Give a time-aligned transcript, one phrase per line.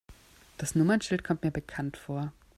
[0.57, 2.33] Das Nummernschild kommt mir bekannt vor.